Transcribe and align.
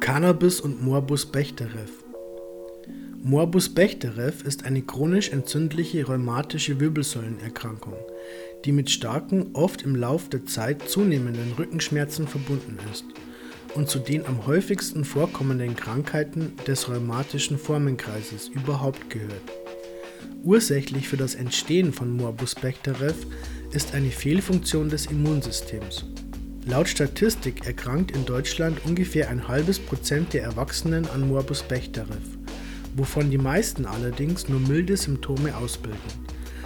Cannabis 0.00 0.60
und 0.60 0.84
Morbus 0.84 1.26
Bechterew. 1.26 1.88
Morbus 3.22 3.70
Bechterew 3.70 4.32
ist 4.44 4.64
eine 4.64 4.82
chronisch 4.82 5.30
entzündliche 5.30 6.06
rheumatische 6.06 6.78
Wirbelsäulenerkrankung, 6.78 7.96
die 8.64 8.72
mit 8.72 8.90
starken, 8.90 9.50
oft 9.54 9.82
im 9.82 9.96
Lauf 9.96 10.28
der 10.28 10.44
Zeit 10.44 10.88
zunehmenden 10.88 11.52
Rückenschmerzen 11.58 12.28
verbunden 12.28 12.78
ist 12.92 13.04
und 13.74 13.88
zu 13.88 13.98
den 13.98 14.26
am 14.26 14.46
häufigsten 14.46 15.04
vorkommenden 15.04 15.74
Krankheiten 15.76 16.52
des 16.66 16.88
rheumatischen 16.88 17.58
Formenkreises 17.58 18.48
überhaupt 18.48 19.10
gehört. 19.10 19.50
Ursächlich 20.44 21.08
für 21.08 21.16
das 21.16 21.34
Entstehen 21.34 21.92
von 21.92 22.16
Morbus 22.16 22.54
Bechterew 22.54 23.14
ist 23.72 23.94
eine 23.94 24.10
Fehlfunktion 24.10 24.88
des 24.88 25.06
Immunsystems. 25.06 26.04
Laut 26.68 26.88
Statistik 26.88 27.64
erkrankt 27.64 28.10
in 28.10 28.24
Deutschland 28.24 28.84
ungefähr 28.84 29.30
ein 29.30 29.46
halbes 29.46 29.78
Prozent 29.78 30.32
der 30.32 30.42
Erwachsenen 30.42 31.08
an 31.10 31.28
Morbus 31.28 31.62
Bechterew, 31.62 32.16
wovon 32.96 33.30
die 33.30 33.38
meisten 33.38 33.86
allerdings 33.86 34.48
nur 34.48 34.58
milde 34.58 34.96
Symptome 34.96 35.56
ausbilden, 35.56 36.00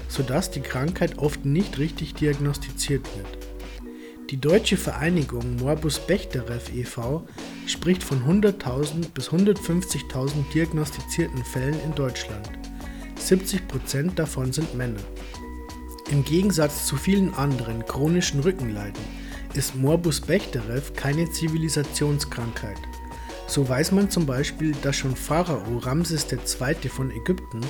sodass 0.08 0.50
die 0.50 0.62
Krankheit 0.62 1.18
oft 1.18 1.44
nicht 1.44 1.76
richtig 1.76 2.14
diagnostiziert 2.14 3.06
wird. 3.14 3.46
Die 4.30 4.38
Deutsche 4.40 4.78
Vereinigung 4.78 5.56
Morbus 5.56 5.98
Bechterew 5.98 6.60
e.V. 6.74 7.26
spricht 7.66 8.02
von 8.02 8.22
100.000 8.24 9.10
bis 9.12 9.28
150.000 9.28 10.50
diagnostizierten 10.54 11.44
Fällen 11.44 11.78
in 11.84 11.94
Deutschland. 11.94 12.48
70% 13.18 14.14
davon 14.14 14.50
sind 14.50 14.74
Männer. 14.74 15.02
Im 16.10 16.24
Gegensatz 16.24 16.86
zu 16.86 16.96
vielen 16.96 17.34
anderen 17.34 17.84
chronischen 17.84 18.40
Rückenleiden 18.40 19.19
ist 19.54 19.74
Morbus 19.76 20.20
Bechterew 20.20 20.80
keine 20.94 21.30
Zivilisationskrankheit. 21.30 22.78
So 23.46 23.68
weiß 23.68 23.92
man 23.92 24.08
zum 24.08 24.26
Beispiel, 24.26 24.72
dass 24.82 24.96
schon 24.96 25.16
Pharao 25.16 25.78
Ramses 25.78 26.26
II. 26.30 26.88
von 26.88 27.10
Ägypten 27.10 27.60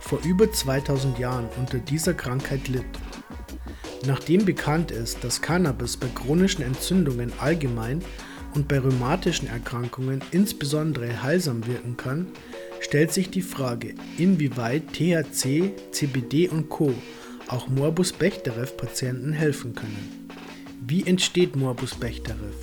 vor 0.00 0.18
über 0.24 0.50
2000 0.50 1.18
Jahren 1.18 1.48
unter 1.56 1.78
dieser 1.78 2.14
Krankheit 2.14 2.66
litt. 2.66 2.84
Nachdem 4.04 4.44
bekannt 4.44 4.90
ist, 4.90 5.22
dass 5.22 5.40
Cannabis 5.40 5.96
bei 5.96 6.08
chronischen 6.08 6.64
Entzündungen 6.64 7.32
allgemein 7.38 8.02
und 8.54 8.66
bei 8.66 8.80
rheumatischen 8.80 9.48
Erkrankungen 9.48 10.22
insbesondere 10.32 11.22
heilsam 11.22 11.66
wirken 11.66 11.96
kann, 11.96 12.26
stellt 12.80 13.12
sich 13.12 13.30
die 13.30 13.42
Frage, 13.42 13.94
inwieweit 14.16 14.92
THC, 14.92 15.72
CBD 15.92 16.48
und 16.48 16.68
Co. 16.68 16.92
auch 17.46 17.68
Morbus 17.68 18.12
Bechterew-Patienten 18.12 19.32
helfen 19.32 19.74
können. 19.74 20.27
Wie 20.90 21.06
entsteht 21.06 21.54
Morbus 21.54 21.94
Bechterew? 21.96 22.54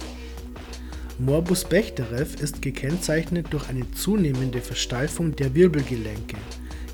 Morbus 1.20 1.64
Bechterew 1.64 2.26
ist 2.42 2.60
gekennzeichnet 2.60 3.46
durch 3.52 3.70
eine 3.70 3.92
zunehmende 3.92 4.62
Versteifung 4.62 5.36
der 5.36 5.54
Wirbelgelenke, 5.54 6.38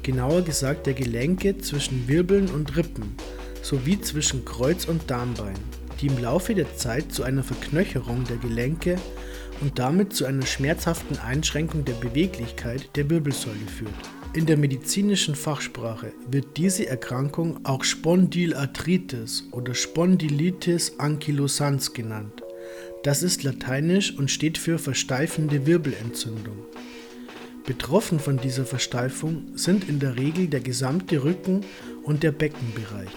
genauer 0.04 0.42
gesagt 0.42 0.88
der 0.88 0.94
Gelenke 0.94 1.58
zwischen 1.58 2.06
Wirbeln 2.10 2.50
und 2.50 2.76
Rippen 2.76 3.16
sowie 3.62 4.02
zwischen 4.02 4.44
Kreuz- 4.44 4.84
und 4.84 5.10
Darmbein, 5.10 5.56
die 6.02 6.08
im 6.08 6.22
Laufe 6.22 6.54
der 6.54 6.76
Zeit 6.76 7.14
zu 7.14 7.24
einer 7.24 7.44
Verknöcherung 7.44 8.26
der 8.26 8.36
Gelenke 8.36 8.98
und 9.62 9.80
damit 9.80 10.14
zu 10.14 10.26
einer 10.26 10.46
schmerzhaften 10.46 11.18
Einschränkung 11.18 11.86
der 11.86 11.94
Beweglichkeit 11.94 12.90
der 12.98 13.10
Wirbelsäule 13.10 13.68
führt. 13.68 14.21
In 14.34 14.46
der 14.46 14.56
medizinischen 14.56 15.36
Fachsprache 15.36 16.14
wird 16.26 16.56
diese 16.56 16.88
Erkrankung 16.88 17.66
auch 17.66 17.84
Spondylarthritis 17.84 19.50
oder 19.52 19.76
Spondylitis 19.76 20.98
ankylosans 21.00 21.92
genannt. 21.92 22.42
Das 23.04 23.24
ist 23.24 23.44
lateinisch 23.44 24.18
und 24.18 24.32
steht 24.32 24.58
für 24.58 24.80
versteifende 24.80 25.66
Wirbelentzündung. 25.66 26.56
Betroffen 27.66 28.22
von 28.22 28.38
dieser 28.38 28.66
Versteifung 28.66 29.48
sind 29.56 29.90
in 29.90 30.00
der 30.00 30.16
Regel 30.16 30.48
der 30.48 30.62
gesamte 30.62 31.26
Rücken 31.26 31.66
und 32.04 32.24
der 32.24 32.32
Beckenbereich. 32.32 33.12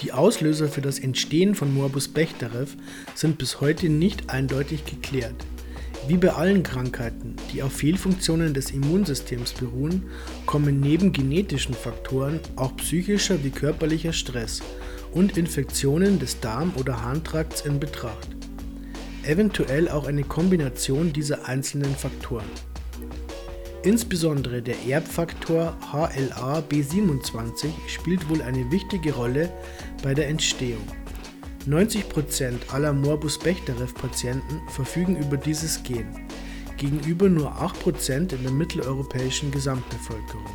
Die 0.00 0.12
Auslöser 0.12 0.66
für 0.66 0.80
das 0.80 0.98
Entstehen 0.98 1.54
von 1.54 1.72
Morbus 1.72 2.08
Bechterew 2.08 2.66
sind 3.14 3.38
bis 3.38 3.60
heute 3.60 3.88
nicht 3.88 4.30
eindeutig 4.30 4.84
geklärt. 4.84 5.36
Wie 6.08 6.16
bei 6.16 6.32
allen 6.32 6.62
Krankheiten, 6.62 7.36
die 7.52 7.62
auf 7.62 7.72
Fehlfunktionen 7.72 8.54
des 8.54 8.70
Immunsystems 8.70 9.52
beruhen, 9.52 10.04
kommen 10.46 10.80
neben 10.80 11.12
genetischen 11.12 11.74
Faktoren 11.74 12.40
auch 12.56 12.74
psychischer 12.76 13.44
wie 13.44 13.50
körperlicher 13.50 14.12
Stress 14.12 14.60
und 15.12 15.36
Infektionen 15.36 16.18
des 16.18 16.40
Darm- 16.40 16.72
oder 16.76 17.02
Harntrakts 17.02 17.60
in 17.62 17.78
Betracht. 17.78 18.28
Eventuell 19.24 19.88
auch 19.88 20.06
eine 20.06 20.24
Kombination 20.24 21.12
dieser 21.12 21.46
einzelnen 21.46 21.94
Faktoren. 21.94 22.48
Insbesondere 23.82 24.62
der 24.62 24.76
Erbfaktor 24.86 25.76
HLA-B27 25.92 27.68
spielt 27.88 28.28
wohl 28.28 28.42
eine 28.42 28.70
wichtige 28.70 29.12
Rolle 29.14 29.50
bei 30.02 30.14
der 30.14 30.28
Entstehung. 30.28 30.86
90% 31.68 32.70
aller 32.72 32.92
Morbus 32.92 33.38
Bechterew-Patienten 33.38 34.60
verfügen 34.68 35.16
über 35.16 35.36
dieses 35.36 35.82
Gen, 35.82 36.06
gegenüber 36.78 37.28
nur 37.28 37.52
8% 37.60 38.32
in 38.32 38.42
der 38.42 38.52
mitteleuropäischen 38.52 39.50
Gesamtbevölkerung. 39.50 40.46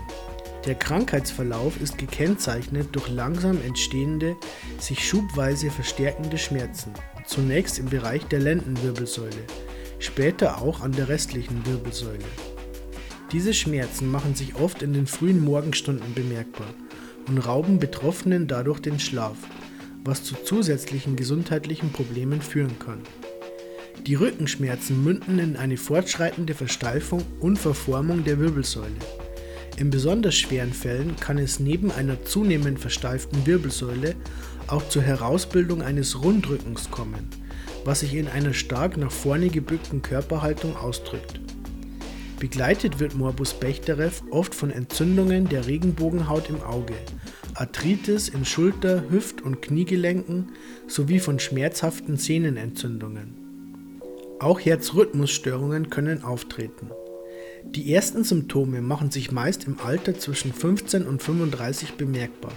Der 0.66 0.74
Krankheitsverlauf 0.74 1.80
ist 1.80 2.00
gekennzeichnet 2.00 2.88
durch 2.94 3.08
langsam 3.10 3.62
entstehende, 3.62 4.36
sich 4.80 5.08
schubweise 5.08 5.70
verstärkende 5.70 6.40
Schmerzen, 6.40 6.92
zunächst 7.28 7.78
im 7.78 7.86
Bereich 7.86 8.26
der 8.26 8.40
Lendenwirbelsäule, 8.40 9.46
später 10.00 10.60
auch 10.60 10.82
an 10.82 10.92
der 10.92 11.08
restlichen 11.08 11.64
Wirbelsäule. 11.68 12.26
Diese 13.32 13.54
Schmerzen 13.54 14.10
machen 14.10 14.34
sich 14.34 14.56
oft 14.56 14.82
in 14.82 14.94
den 14.94 15.06
frühen 15.06 15.44
Morgenstunden 15.44 16.16
bemerkbar 16.16 16.74
und 17.28 17.38
rauben 17.38 17.78
Betroffenen 17.78 18.48
dadurch 18.48 18.80
den 18.80 19.00
Schlaf, 19.00 19.38
was 20.06 20.24
zu 20.24 20.36
zusätzlichen 20.36 21.16
gesundheitlichen 21.16 21.92
Problemen 21.92 22.42
führen 22.42 22.78
kann. 22.80 23.02
Die 24.06 24.16
Rückenschmerzen 24.16 25.04
münden 25.04 25.40
in 25.40 25.58
eine 25.58 25.78
fortschreitende 25.78 26.54
Versteifung 26.54 27.24
und 27.40 27.58
Verformung 27.58 28.24
der 28.24 28.40
Wirbelsäule. 28.40 28.94
In 29.78 29.90
besonders 29.90 30.36
schweren 30.36 30.74
Fällen 30.74 31.16
kann 31.16 31.38
es 31.40 31.60
neben 31.60 31.92
einer 31.92 32.24
zunehmend 32.24 32.80
versteiften 32.80 33.46
Wirbelsäule 33.46 34.16
auch 34.68 34.88
zur 34.88 35.02
Herausbildung 35.02 35.82
eines 35.82 36.24
Rundrückens 36.24 36.92
kommen, 36.92 37.28
was 37.84 38.02
sich 38.02 38.14
in 38.14 38.28
einer 38.28 38.54
stark 38.54 38.98
nach 38.98 39.12
vorne 39.12 39.50
gebückten 39.50 40.02
Körperhaltung 40.02 40.78
ausdrückt. 40.78 41.40
Begleitet 42.40 43.00
wird 43.00 43.16
Morbus 43.16 43.54
Bechterew 43.54 44.12
oft 44.30 44.54
von 44.54 44.70
Entzündungen 44.70 45.50
der 45.50 45.66
Regenbogenhaut 45.66 46.50
im 46.50 46.62
Auge, 46.62 46.94
Arthritis 47.58 48.28
in 48.28 48.44
Schulter-, 48.44 49.10
Hüft- 49.10 49.42
und 49.42 49.62
Kniegelenken 49.62 50.50
sowie 50.88 51.20
von 51.20 51.40
schmerzhaften 51.40 52.18
Sehnenentzündungen. 52.18 53.46
Auch 54.40 54.60
Herzrhythmusstörungen 54.60 55.90
können 55.90 56.22
auftreten. 56.24 56.92
Die 57.64 57.94
ersten 57.94 58.26
Symptome 58.26 58.82
machen 58.82 59.10
sich 59.10 59.32
meist 59.32 59.64
im 59.66 59.80
Alter 59.80 60.20
zwischen 60.20 60.52
15 60.52 61.08
und 61.08 61.24
35 61.24 61.94
bemerkbar, 61.94 62.52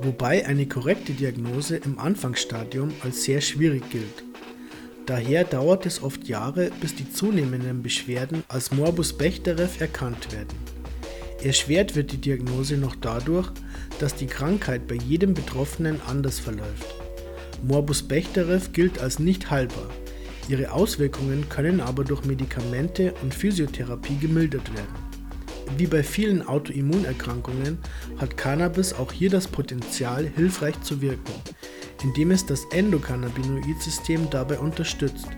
wobei 0.00 0.44
eine 0.46 0.66
korrekte 0.66 1.12
Diagnose 1.12 1.76
im 1.76 2.00
Anfangsstadium 2.00 2.90
als 3.04 3.22
sehr 3.22 3.40
schwierig 3.40 3.88
gilt. 3.90 4.24
Daher 5.06 5.44
dauert 5.44 5.86
es 5.86 6.02
oft 6.02 6.26
Jahre, 6.26 6.72
bis 6.80 6.96
die 6.96 7.10
zunehmenden 7.10 7.82
Beschwerden 7.82 8.42
als 8.48 8.72
Morbus 8.72 9.12
Bechterew 9.12 9.68
erkannt 9.78 10.32
werden. 10.32 10.83
Erschwert 11.44 11.94
wird 11.94 12.10
die 12.10 12.16
Diagnose 12.16 12.78
noch 12.78 12.96
dadurch, 12.96 13.50
dass 13.98 14.14
die 14.14 14.26
Krankheit 14.26 14.88
bei 14.88 14.94
jedem 14.94 15.34
Betroffenen 15.34 16.00
anders 16.06 16.38
verläuft. 16.38 16.86
Morbus 17.62 18.02
Bechterew 18.02 18.60
gilt 18.72 18.98
als 18.98 19.18
nicht 19.18 19.50
heilbar. 19.50 19.90
Ihre 20.48 20.72
Auswirkungen 20.72 21.46
können 21.50 21.82
aber 21.82 22.02
durch 22.02 22.24
Medikamente 22.24 23.12
und 23.22 23.34
Physiotherapie 23.34 24.16
gemildert 24.16 24.72
werden. 24.74 24.94
Wie 25.76 25.86
bei 25.86 26.02
vielen 26.02 26.46
Autoimmunerkrankungen 26.46 27.76
hat 28.16 28.38
Cannabis 28.38 28.94
auch 28.94 29.12
hier 29.12 29.28
das 29.28 29.46
Potenzial, 29.46 30.26
hilfreich 30.26 30.80
zu 30.80 31.02
wirken, 31.02 31.32
indem 32.02 32.30
es 32.30 32.46
das 32.46 32.64
Endokannabinoid-System 32.70 34.30
dabei 34.30 34.58
unterstützt, 34.58 35.28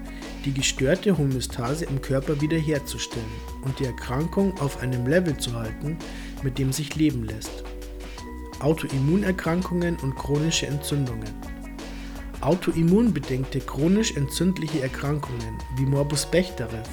die 0.47 0.55
gestörte 0.55 1.19
Homöostase 1.19 1.87
im 1.87 2.01
Körper 2.01 2.41
wiederherzustellen 2.41 3.27
und 3.63 3.79
die 3.81 3.85
Erkrankung 3.85 4.57
auf 4.61 4.81
einem 4.81 5.05
Level 5.07 5.37
zu 5.37 5.53
halten, 5.55 5.99
mit 6.45 6.59
dem 6.59 6.73
sich 6.73 6.95
leben 6.95 7.25
lässt. 7.25 7.65
Autoimmunerkrankungen 8.61 9.97
und 9.97 10.15
chronische 10.15 10.69
Entzündungen. 10.69 11.35
Autoimmunbedingte 12.41 13.59
chronisch 13.61 14.17
entzündliche 14.17 14.81
Erkrankungen 14.81 15.59
wie 15.77 15.85
Morbus 15.85 16.27
Bechterew 16.27 16.85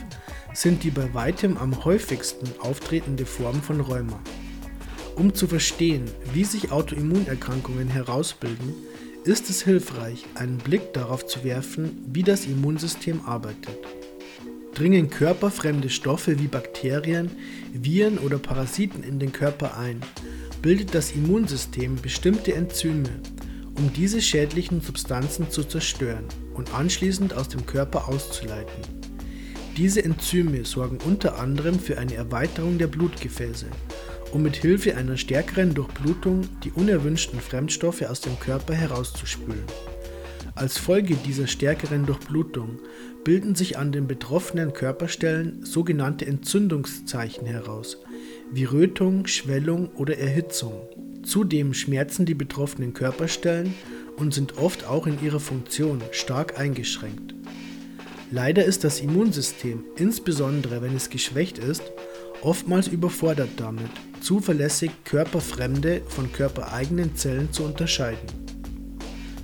sind 0.53 0.83
die 0.83 0.91
bei 0.91 1.13
weitem 1.13 1.57
am 1.57 1.85
häufigsten 1.85 2.47
auftretende 2.59 3.25
Form 3.25 3.61
von 3.61 3.81
Rheuma. 3.81 4.19
Um 5.15 5.33
zu 5.35 5.47
verstehen, 5.47 6.05
wie 6.33 6.43
sich 6.43 6.71
Autoimmunerkrankungen 6.71 7.87
herausbilden, 7.87 8.73
ist 9.25 9.49
es 9.49 9.63
hilfreich, 9.63 10.25
einen 10.35 10.57
Blick 10.57 10.93
darauf 10.93 11.25
zu 11.25 11.43
werfen, 11.43 12.03
wie 12.11 12.23
das 12.23 12.45
Immunsystem 12.45 13.21
arbeitet. 13.25 13.79
Dringen 14.73 15.09
körperfremde 15.09 15.89
Stoffe 15.89 16.39
wie 16.39 16.47
Bakterien, 16.47 17.31
Viren 17.73 18.17
oder 18.17 18.37
Parasiten 18.37 19.03
in 19.03 19.19
den 19.19 19.31
Körper 19.31 19.77
ein, 19.77 20.01
bildet 20.61 20.93
das 20.93 21.11
Immunsystem 21.11 21.95
bestimmte 22.01 22.53
Enzyme, 22.53 23.09
um 23.75 23.93
diese 23.93 24.21
schädlichen 24.21 24.81
Substanzen 24.81 25.49
zu 25.49 25.63
zerstören 25.63 26.25
und 26.53 26.73
anschließend 26.73 27.33
aus 27.33 27.47
dem 27.47 27.65
Körper 27.65 28.09
auszuleiten. 28.09 29.03
Diese 29.77 30.03
Enzyme 30.03 30.65
sorgen 30.65 30.99
unter 31.05 31.39
anderem 31.39 31.79
für 31.79 31.97
eine 31.97 32.13
Erweiterung 32.15 32.77
der 32.77 32.87
Blutgefäße, 32.87 33.67
um 34.33 34.41
mit 34.41 34.55
Hilfe 34.55 34.97
einer 34.97 35.15
stärkeren 35.15 35.73
Durchblutung 35.73 36.41
die 36.63 36.71
unerwünschten 36.71 37.39
Fremdstoffe 37.39 38.01
aus 38.01 38.21
dem 38.21 38.39
Körper 38.39 38.73
herauszuspülen. 38.73 39.63
Als 40.55 40.77
Folge 40.77 41.15
dieser 41.15 41.47
stärkeren 41.47 42.05
Durchblutung 42.05 42.79
bilden 43.23 43.55
sich 43.55 43.77
an 43.77 43.91
den 43.91 44.07
betroffenen 44.07 44.73
Körperstellen 44.73 45.63
sogenannte 45.65 46.25
Entzündungszeichen 46.25 47.45
heraus, 47.45 47.97
wie 48.51 48.65
Rötung, 48.65 49.27
Schwellung 49.27 49.89
oder 49.95 50.17
Erhitzung. 50.17 50.73
Zudem 51.23 51.73
schmerzen 51.73 52.25
die 52.25 52.35
betroffenen 52.35 52.93
Körperstellen 52.93 53.73
und 54.17 54.33
sind 54.33 54.57
oft 54.57 54.85
auch 54.85 55.07
in 55.07 55.23
ihrer 55.23 55.39
Funktion 55.39 56.01
stark 56.11 56.59
eingeschränkt. 56.59 57.33
Leider 58.31 58.65
ist 58.65 58.83
das 58.83 58.99
Immunsystem, 58.99 59.85
insbesondere 59.95 60.81
wenn 60.81 60.95
es 60.95 61.09
geschwächt 61.09 61.59
ist, 61.59 61.83
oftmals 62.41 62.87
überfordert 62.87 63.49
damit, 63.57 63.91
zuverlässig 64.23 64.91
körperfremde 65.03 66.01
von 66.07 66.31
körpereigenen 66.31 67.15
Zellen 67.15 67.51
zu 67.51 67.63
unterscheiden. 67.63 68.27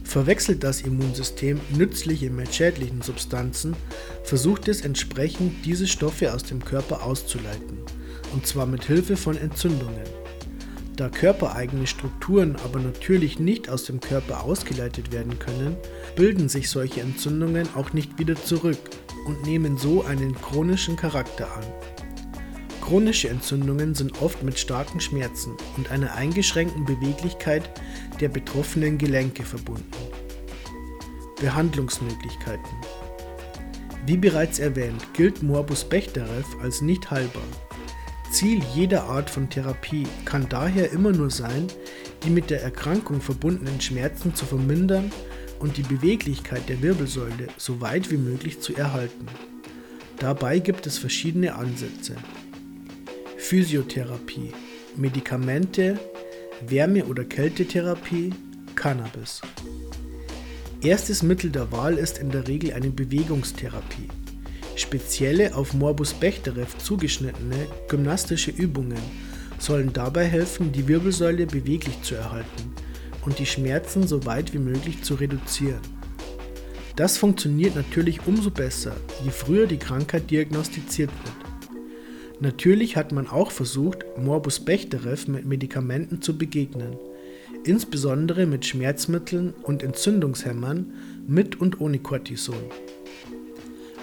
Verwechselt 0.03 0.63
das 0.63 0.81
Immunsystem 0.81 1.59
nützliche 1.75 2.31
mit 2.31 2.55
schädlichen 2.55 3.01
Substanzen, 3.03 3.75
versucht 4.23 4.67
es 4.67 4.81
entsprechend 4.81 5.65
diese 5.65 5.85
Stoffe 5.85 6.33
aus 6.33 6.43
dem 6.43 6.63
Körper 6.65 7.03
auszuleiten, 7.03 7.77
und 8.33 8.47
zwar 8.47 8.65
mit 8.65 8.85
Hilfe 8.85 9.17
von 9.17 9.37
Entzündungen. 9.37 10.01
Da 10.95 11.09
körpereigene 11.09 11.85
Strukturen 11.85 12.55
aber 12.65 12.79
natürlich 12.79 13.39
nicht 13.39 13.69
aus 13.69 13.83
dem 13.83 13.99
Körper 13.99 14.43
ausgeleitet 14.43 15.11
werden 15.11 15.37
können, 15.39 15.77
bilden 16.15 16.49
sich 16.49 16.69
solche 16.69 17.01
Entzündungen 17.01 17.69
auch 17.75 17.93
nicht 17.93 18.17
wieder 18.17 18.35
zurück 18.35 18.79
und 19.25 19.43
nehmen 19.45 19.77
so 19.77 20.03
einen 20.03 20.33
chronischen 20.35 20.95
Charakter 20.95 21.45
an. 21.55 21.98
Chronische 22.81 23.29
Entzündungen 23.29 23.93
sind 23.93 24.21
oft 24.21 24.43
mit 24.43 24.57
starken 24.57 24.99
Schmerzen 24.99 25.55
und 25.77 25.91
einer 25.91 26.15
eingeschränkten 26.15 26.85
Beweglichkeit 26.85 27.69
der 28.19 28.29
betroffenen 28.29 28.97
Gelenke 28.97 29.43
verbunden. 29.43 29.91
Behandlungsmöglichkeiten 31.39 32.69
Wie 34.05 34.17
bereits 34.17 34.59
erwähnt, 34.59 35.13
gilt 35.13 35.43
Morbus 35.43 35.83
Bechterew 35.83 36.43
als 36.61 36.81
nicht 36.81 37.11
heilbar. 37.11 37.43
Ziel 38.31 38.61
jeder 38.75 39.05
Art 39.05 39.29
von 39.29 39.49
Therapie 39.49 40.07
kann 40.25 40.47
daher 40.49 40.91
immer 40.91 41.11
nur 41.11 41.31
sein, 41.31 41.67
die 42.23 42.29
mit 42.29 42.49
der 42.49 42.61
Erkrankung 42.61 43.21
verbundenen 43.21 43.79
Schmerzen 43.81 44.35
zu 44.35 44.45
vermindern 44.45 45.11
und 45.59 45.77
die 45.77 45.83
Beweglichkeit 45.83 46.67
der 46.69 46.81
Wirbelsäule 46.81 47.47
so 47.57 47.81
weit 47.81 48.11
wie 48.11 48.17
möglich 48.17 48.59
zu 48.61 48.75
erhalten. 48.75 49.27
Dabei 50.19 50.59
gibt 50.59 50.85
es 50.85 50.97
verschiedene 50.97 51.55
Ansätze. 51.55 52.15
Physiotherapie, 53.49 54.53
Medikamente, 54.95 55.97
Wärme- 56.67 57.03
oder 57.05 57.23
Kältetherapie, 57.23 58.31
Cannabis. 58.75 59.41
Erstes 60.83 61.23
Mittel 61.23 61.49
der 61.49 61.71
Wahl 61.71 61.97
ist 61.97 62.19
in 62.19 62.29
der 62.29 62.47
Regel 62.47 62.73
eine 62.73 62.91
Bewegungstherapie. 62.91 64.07
Spezielle 64.75 65.55
auf 65.55 65.73
Morbus 65.73 66.13
Bechterew 66.13 66.67
zugeschnittene 66.77 67.65
gymnastische 67.87 68.51
Übungen 68.51 69.01
sollen 69.57 69.93
dabei 69.93 70.25
helfen, 70.25 70.71
die 70.71 70.87
Wirbelsäule 70.87 71.47
beweglich 71.47 71.99
zu 72.03 72.13
erhalten 72.13 72.75
und 73.25 73.39
die 73.39 73.47
Schmerzen 73.47 74.07
so 74.07 74.27
weit 74.27 74.53
wie 74.53 74.59
möglich 74.59 75.01
zu 75.01 75.15
reduzieren. 75.15 75.81
Das 76.95 77.17
funktioniert 77.17 77.75
natürlich 77.75 78.27
umso 78.27 78.51
besser, 78.51 78.95
je 79.23 79.31
früher 79.31 79.65
die 79.65 79.79
Krankheit 79.79 80.29
diagnostiziert 80.29 81.09
wird. 81.23 81.48
Natürlich 82.41 82.95
hat 82.95 83.11
man 83.11 83.27
auch 83.27 83.51
versucht, 83.51 84.05
Morbus 84.17 84.61
Bechterew 84.61 85.17
mit 85.27 85.45
Medikamenten 85.45 86.21
zu 86.21 86.37
begegnen, 86.37 86.97
insbesondere 87.65 88.45
mit 88.45 88.65
Schmerzmitteln 88.65 89.53
und 89.63 89.83
Entzündungshemmern 89.83 90.93
mit 91.27 91.59
und 91.59 91.81
ohne 91.81 91.99
Cortison. 91.99 92.55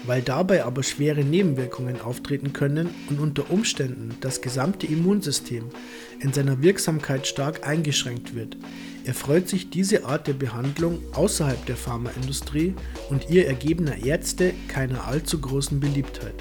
Weil 0.05 0.21
dabei 0.21 0.63
aber 0.63 0.83
schwere 0.83 1.23
Nebenwirkungen 1.23 1.99
auftreten 1.99 2.53
können 2.53 2.91
und 3.09 3.19
unter 3.19 3.49
Umständen 3.49 4.15
das 4.21 4.41
gesamte 4.41 4.85
Immunsystem 4.85 5.65
in 6.19 6.31
seiner 6.31 6.61
Wirksamkeit 6.61 7.25
stark 7.25 7.67
eingeschränkt 7.67 8.35
wird, 8.35 8.55
erfreut 9.03 9.49
sich 9.49 9.71
diese 9.71 10.05
Art 10.05 10.27
der 10.27 10.33
Behandlung 10.33 10.99
außerhalb 11.13 11.65
der 11.65 11.75
Pharmaindustrie 11.75 12.75
und 13.09 13.29
ihr 13.31 13.47
ergebener 13.47 14.05
Ärzte 14.05 14.53
keiner 14.67 15.07
allzu 15.07 15.41
großen 15.41 15.79
Beliebtheit. 15.79 16.35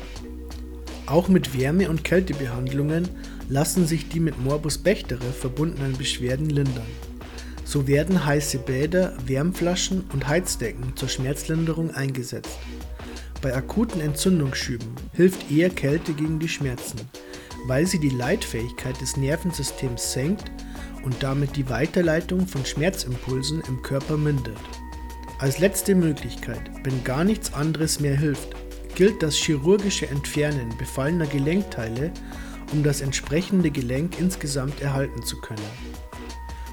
Auch 1.07 1.29
mit 1.29 1.57
Wärme- 1.57 1.89
und 1.89 2.03
Kältebehandlungen 2.03 3.09
lassen 3.49 3.87
sich 3.87 4.09
die 4.09 4.19
mit 4.19 4.43
Morbus 4.43 4.79
Bechterew 4.79 5.33
verbundenen 5.33 5.97
Beschwerden 5.97 6.51
lindern. 6.51 6.87
So 7.65 7.87
werden 7.87 8.25
heiße 8.25 8.59
Bäder, 8.59 9.17
Wärmflaschen 9.25 10.05
und 10.13 10.27
Heizdecken 10.27 10.97
zur 10.97 11.09
Schmerzlinderung 11.09 11.93
eingesetzt. 11.93 12.59
Bei 13.41 13.55
akuten 13.55 14.01
Entzündungsschüben 14.01 14.89
hilft 15.13 15.51
eher 15.51 15.71
Kälte 15.71 16.13
gegen 16.13 16.41
die 16.41 16.49
Schmerzen, 16.49 17.01
weil 17.67 17.87
sie 17.87 18.01
die 18.01 18.11
Leitfähigkeit 18.11 19.01
des 19.01 19.17
Nervensystems 19.17 20.13
senkt 20.13 20.51
und 21.05 21.23
damit 21.23 21.55
die 21.57 21.69
Weiterleitung 21.69 22.49
von 22.49 22.65
Schmerzimpulsen 22.65 23.63
im 23.69 23.83
Körper 23.83 24.17
mindert. 24.17 24.59
Als 25.39 25.59
letzte 25.59 25.95
Möglichkeit, 25.95 26.63
wenn 26.83 27.05
gar 27.05 27.23
nichts 27.23 27.53
anderes 27.53 28.01
mehr 28.01 28.17
hilft, 28.17 28.57
gilt 28.97 29.23
das 29.23 29.37
chirurgische 29.37 30.09
Entfernen 30.09 30.75
befallener 30.79 31.27
Gelenkteile, 31.27 32.11
um 32.73 32.83
das 32.83 33.03
entsprechende 33.03 33.71
Gelenk 33.71 34.19
insgesamt 34.19 34.81
erhalten 34.81 35.23
zu 35.23 35.39
können. 35.41 35.61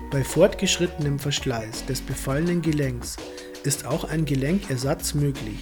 Bei 0.09 0.23
fortgeschrittenem 0.23 1.19
Verschleiß 1.19 1.85
des 1.85 1.99
befallenen 2.01 2.61
Gelenks 2.61 3.17
ist 3.63 3.85
auch 3.85 4.05
ein 4.05 4.23
Gelenkersatz 4.25 5.13
möglich, 5.13 5.59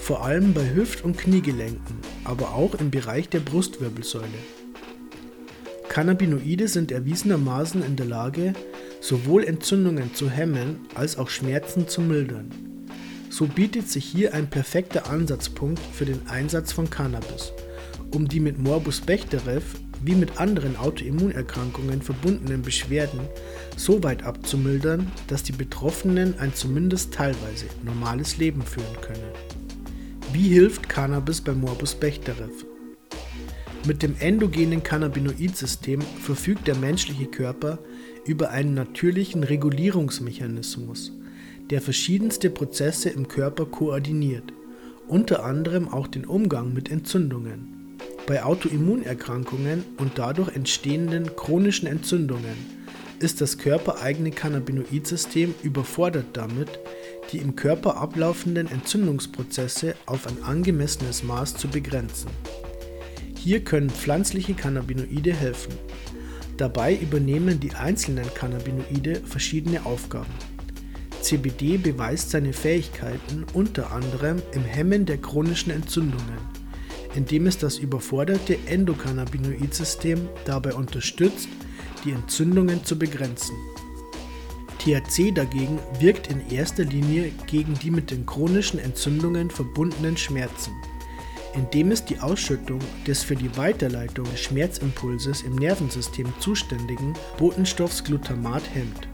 vor 0.00 0.24
allem 0.24 0.52
bei 0.52 0.74
Hüft- 0.74 1.04
und 1.04 1.16
Kniegelenken, 1.16 1.98
aber 2.24 2.52
auch 2.52 2.74
im 2.74 2.90
Bereich 2.90 3.28
der 3.28 3.40
Brustwirbelsäule. 3.40 4.26
Cannabinoide 5.88 6.66
sind 6.66 6.90
erwiesenermaßen 6.90 7.82
in 7.84 7.94
der 7.94 8.06
Lage, 8.06 8.54
sowohl 9.00 9.44
Entzündungen 9.44 10.14
zu 10.14 10.28
hemmen 10.28 10.80
als 10.94 11.16
auch 11.16 11.28
Schmerzen 11.28 11.86
zu 11.86 12.00
mildern. 12.00 12.50
So 13.32 13.46
bietet 13.46 13.88
sich 13.88 14.04
hier 14.04 14.34
ein 14.34 14.50
perfekter 14.50 15.08
Ansatzpunkt 15.08 15.80
für 15.80 16.04
den 16.04 16.20
Einsatz 16.28 16.70
von 16.70 16.90
Cannabis, 16.90 17.54
um 18.10 18.28
die 18.28 18.40
mit 18.40 18.58
Morbus 18.58 19.00
Bechterew 19.00 19.62
wie 20.04 20.14
mit 20.14 20.38
anderen 20.38 20.76
Autoimmunerkrankungen 20.76 22.02
verbundenen 22.02 22.60
Beschwerden 22.60 23.20
so 23.74 24.02
weit 24.02 24.22
abzumildern, 24.22 25.10
dass 25.28 25.42
die 25.42 25.52
Betroffenen 25.52 26.38
ein 26.40 26.52
zumindest 26.52 27.14
teilweise 27.14 27.64
normales 27.82 28.36
Leben 28.36 28.60
führen 28.60 29.00
können. 29.00 29.32
Wie 30.34 30.48
hilft 30.48 30.90
Cannabis 30.90 31.40
bei 31.40 31.54
Morbus 31.54 31.94
Bechterew? 31.94 32.52
Mit 33.86 34.02
dem 34.02 34.14
endogenen 34.18 34.82
Cannabinoid-System 34.82 36.02
verfügt 36.02 36.66
der 36.66 36.74
menschliche 36.74 37.28
Körper 37.28 37.78
über 38.26 38.50
einen 38.50 38.74
natürlichen 38.74 39.42
Regulierungsmechanismus, 39.42 41.12
der 41.70 41.80
verschiedenste 41.80 42.50
Prozesse 42.50 43.10
im 43.10 43.28
Körper 43.28 43.66
koordiniert, 43.66 44.52
unter 45.08 45.44
anderem 45.44 45.88
auch 45.88 46.06
den 46.06 46.24
Umgang 46.24 46.72
mit 46.72 46.90
Entzündungen. 46.90 47.98
Bei 48.26 48.44
Autoimmunerkrankungen 48.44 49.84
und 49.98 50.12
dadurch 50.16 50.54
entstehenden 50.54 51.34
chronischen 51.36 51.88
Entzündungen 51.88 52.82
ist 53.18 53.40
das 53.40 53.58
körpereigene 53.58 54.30
Cannabinoid-System 54.30 55.54
überfordert 55.62 56.26
damit, 56.32 56.80
die 57.30 57.38
im 57.38 57.56
Körper 57.56 57.96
ablaufenden 57.96 58.68
Entzündungsprozesse 58.70 59.94
auf 60.06 60.26
ein 60.26 60.42
angemessenes 60.42 61.22
Maß 61.22 61.54
zu 61.54 61.68
begrenzen. 61.68 62.30
Hier 63.36 63.64
können 63.64 63.90
pflanzliche 63.90 64.54
Cannabinoide 64.54 65.32
helfen. 65.32 65.72
Dabei 66.56 66.94
übernehmen 66.94 67.58
die 67.58 67.72
einzelnen 67.72 68.32
Cannabinoide 68.34 69.16
verschiedene 69.24 69.84
Aufgaben. 69.84 70.32
CBD 71.22 71.78
beweist 71.78 72.30
seine 72.30 72.52
Fähigkeiten 72.52 73.46
unter 73.54 73.92
anderem 73.92 74.42
im 74.52 74.64
Hemmen 74.64 75.06
der 75.06 75.18
chronischen 75.18 75.72
Entzündungen, 75.72 76.38
indem 77.14 77.46
es 77.46 77.58
das 77.58 77.78
überforderte 77.78 78.58
Endokannabinoid-System 78.66 80.28
dabei 80.44 80.74
unterstützt, 80.74 81.48
die 82.04 82.10
Entzündungen 82.10 82.84
zu 82.84 82.98
begrenzen. 82.98 83.54
THC 84.78 85.32
dagegen 85.32 85.78
wirkt 86.00 86.26
in 86.26 86.50
erster 86.50 86.84
Linie 86.84 87.30
gegen 87.46 87.74
die 87.74 87.92
mit 87.92 88.10
den 88.10 88.26
chronischen 88.26 88.80
Entzündungen 88.80 89.48
verbundenen 89.48 90.16
Schmerzen. 90.16 90.72
indem 91.54 91.90
es 91.90 92.04
die 92.04 92.18
Ausschüttung 92.18 92.80
des 93.06 93.22
für 93.22 93.36
die 93.36 93.56
Weiterleitung 93.56 94.24
des 94.30 94.40
Schmerzimpulses 94.40 95.42
im 95.42 95.56
Nervensystem 95.56 96.32
zuständigen 96.40 97.14
Botenstoffs 97.38 98.02
Glutamat 98.04 98.62
hemmt. 98.72 99.11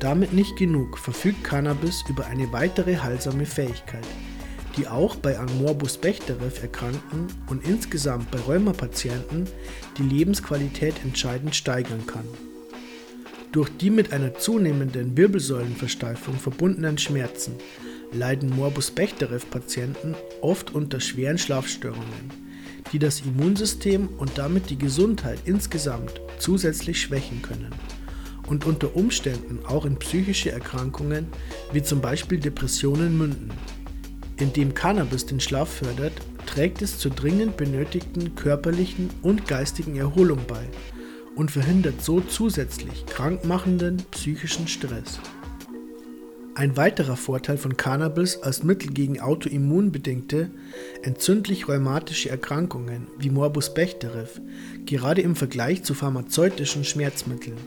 Damit 0.00 0.32
nicht 0.32 0.54
genug, 0.56 0.96
verfügt 0.96 1.42
Cannabis 1.42 2.04
über 2.08 2.26
eine 2.26 2.52
weitere 2.52 2.98
heilsame 2.98 3.46
Fähigkeit, 3.46 4.06
die 4.76 4.86
auch 4.86 5.16
bei 5.16 5.36
an 5.36 5.48
Morbus 5.58 5.98
Bechterew 5.98 6.50
Erkrankten 6.62 7.26
und 7.48 7.66
insgesamt 7.66 8.30
bei 8.30 8.38
Rheumapatienten 8.38 9.48
die 9.98 10.04
Lebensqualität 10.04 10.94
entscheidend 11.02 11.56
steigern 11.56 12.06
kann. 12.06 12.24
Durch 13.50 13.70
die 13.76 13.90
mit 13.90 14.12
einer 14.12 14.34
zunehmenden 14.34 15.16
Wirbelsäulenversteifung 15.16 16.34
verbundenen 16.34 16.96
Schmerzen 16.98 17.54
leiden 18.12 18.50
Morbus 18.50 18.92
Bechterew-Patienten 18.92 20.14
oft 20.42 20.74
unter 20.74 21.00
schweren 21.00 21.38
Schlafstörungen, 21.38 22.30
die 22.92 23.00
das 23.00 23.22
Immunsystem 23.22 24.08
und 24.18 24.38
damit 24.38 24.70
die 24.70 24.78
Gesundheit 24.78 25.40
insgesamt 25.44 26.20
zusätzlich 26.38 27.00
schwächen 27.00 27.42
können 27.42 27.72
und 28.48 28.66
unter 28.66 28.96
Umständen 28.96 29.60
auch 29.66 29.84
in 29.84 29.96
psychische 29.96 30.50
Erkrankungen 30.50 31.26
wie 31.72 31.82
zum 31.82 32.00
Beispiel 32.00 32.38
Depressionen 32.38 33.16
münden. 33.16 33.50
Indem 34.38 34.74
Cannabis 34.74 35.26
den 35.26 35.40
Schlaf 35.40 35.68
fördert, 35.68 36.12
trägt 36.46 36.80
es 36.82 36.98
zur 36.98 37.10
dringend 37.10 37.56
benötigten 37.56 38.34
körperlichen 38.34 39.10
und 39.22 39.46
geistigen 39.46 39.96
Erholung 39.96 40.38
bei 40.46 40.68
und 41.36 41.50
verhindert 41.50 42.02
so 42.02 42.20
zusätzlich 42.20 43.06
krankmachenden 43.06 43.98
psychischen 44.10 44.66
Stress. 44.66 45.20
Ein 46.54 46.76
weiterer 46.76 47.16
Vorteil 47.16 47.56
von 47.56 47.76
Cannabis 47.76 48.38
als 48.42 48.64
Mittel 48.64 48.92
gegen 48.92 49.20
autoimmunbedingte, 49.20 50.50
entzündlich-rheumatische 51.02 52.30
Erkrankungen 52.30 53.06
wie 53.16 53.30
Morbus 53.30 53.74
Bechterew, 53.74 54.26
gerade 54.84 55.22
im 55.22 55.36
Vergleich 55.36 55.84
zu 55.84 55.94
pharmazeutischen 55.94 56.82
Schmerzmitteln, 56.82 57.58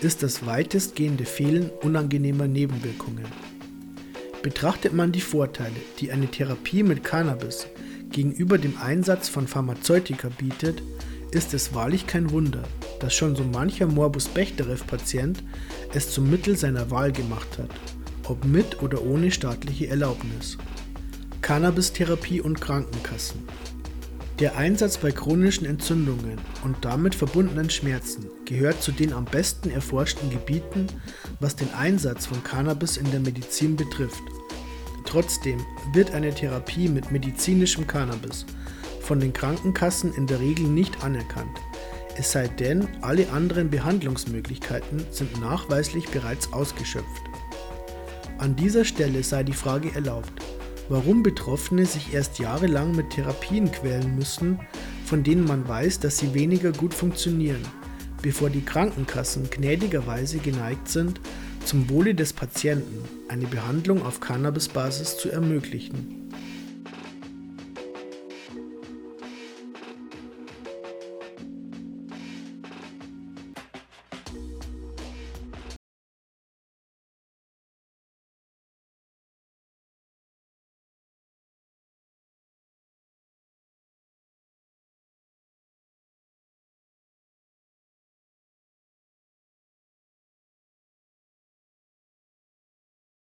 ist 0.00 0.22
das 0.22 0.46
weitestgehende 0.46 1.24
Fehlen 1.24 1.70
unangenehmer 1.82 2.46
Nebenwirkungen. 2.46 3.26
Betrachtet 4.42 4.92
man 4.92 5.12
die 5.12 5.20
Vorteile, 5.20 5.76
die 6.00 6.12
eine 6.12 6.28
Therapie 6.28 6.82
mit 6.82 7.04
Cannabis 7.04 7.66
gegenüber 8.10 8.58
dem 8.58 8.76
Einsatz 8.78 9.28
von 9.28 9.46
Pharmazeutika 9.46 10.28
bietet, 10.28 10.82
ist 11.30 11.54
es 11.54 11.74
wahrlich 11.74 12.06
kein 12.06 12.30
Wunder, 12.30 12.62
dass 13.00 13.14
schon 13.14 13.34
so 13.34 13.42
mancher 13.44 13.86
Morbus 13.86 14.28
Bechterew-Patient 14.28 15.42
es 15.94 16.10
zum 16.10 16.30
Mittel 16.30 16.56
seiner 16.56 16.90
Wahl 16.90 17.10
gemacht 17.10 17.58
hat 17.58 17.70
ob 18.28 18.44
mit 18.44 18.82
oder 18.82 19.02
ohne 19.02 19.30
staatliche 19.30 19.88
Erlaubnis. 19.88 20.56
Cannabis-Therapie 21.42 22.40
und 22.40 22.60
Krankenkassen. 22.60 23.46
Der 24.40 24.56
Einsatz 24.56 24.98
bei 24.98 25.12
chronischen 25.12 25.66
Entzündungen 25.66 26.38
und 26.64 26.76
damit 26.84 27.14
verbundenen 27.14 27.70
Schmerzen 27.70 28.26
gehört 28.44 28.82
zu 28.82 28.90
den 28.90 29.12
am 29.12 29.24
besten 29.24 29.70
erforschten 29.70 30.28
Gebieten, 30.30 30.88
was 31.38 31.54
den 31.54 31.72
Einsatz 31.74 32.26
von 32.26 32.42
Cannabis 32.42 32.96
in 32.96 33.10
der 33.12 33.20
Medizin 33.20 33.76
betrifft. 33.76 34.22
Trotzdem 35.04 35.60
wird 35.92 36.12
eine 36.12 36.34
Therapie 36.34 36.88
mit 36.88 37.12
medizinischem 37.12 37.86
Cannabis 37.86 38.44
von 39.00 39.20
den 39.20 39.32
Krankenkassen 39.32 40.12
in 40.14 40.26
der 40.26 40.40
Regel 40.40 40.66
nicht 40.66 41.04
anerkannt, 41.04 41.60
es 42.16 42.30
sei 42.30 42.46
denn, 42.46 42.86
alle 43.02 43.28
anderen 43.30 43.70
Behandlungsmöglichkeiten 43.70 45.04
sind 45.10 45.40
nachweislich 45.40 46.08
bereits 46.08 46.52
ausgeschöpft. 46.52 47.22
An 48.38 48.54
dieser 48.54 48.84
Stelle 48.84 49.22
sei 49.24 49.42
die 49.42 49.52
Frage 49.52 49.92
erlaubt, 49.94 50.32
warum 50.88 51.22
Betroffene 51.22 51.86
sich 51.86 52.12
erst 52.12 52.38
jahrelang 52.38 52.94
mit 52.94 53.10
Therapien 53.10 53.70
quälen 53.70 54.14
müssen, 54.16 54.60
von 55.04 55.22
denen 55.22 55.46
man 55.46 55.66
weiß, 55.68 56.00
dass 56.00 56.18
sie 56.18 56.34
weniger 56.34 56.72
gut 56.72 56.94
funktionieren, 56.94 57.62
bevor 58.22 58.50
die 58.50 58.64
Krankenkassen 58.64 59.50
gnädigerweise 59.50 60.38
geneigt 60.38 60.88
sind, 60.88 61.20
zum 61.64 61.88
Wohle 61.88 62.14
des 62.14 62.32
Patienten 62.32 63.04
eine 63.28 63.46
Behandlung 63.46 64.04
auf 64.04 64.20
Cannabisbasis 64.20 65.16
zu 65.16 65.30
ermöglichen. 65.30 66.23